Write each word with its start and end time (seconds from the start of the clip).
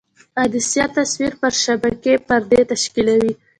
عدسیه 0.41 0.85
تصویر 0.95 1.31
پر 1.41 1.53
شبکیې 1.63 2.13
پردې 2.27 2.61
تشکیولوي. 2.71 3.33